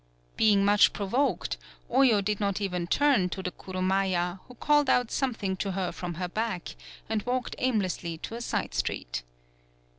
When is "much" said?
0.65-0.93